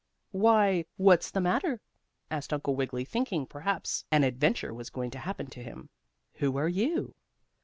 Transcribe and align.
"Why, 0.31 0.85
what's 0.97 1.29
the 1.29 1.39
matter?" 1.41 1.79
asked 2.31 2.51
Uncle 2.53 2.73
Wiggily, 2.75 3.05
thinking 3.05 3.45
perhaps 3.45 4.03
an 4.09 4.23
adventure 4.23 4.73
was 4.73 4.89
going 4.89 5.11
to 5.11 5.19
happen 5.19 5.45
to 5.51 5.61
him. 5.61 5.89
"Who 6.37 6.57
are 6.57 6.67
you?" 6.67 7.13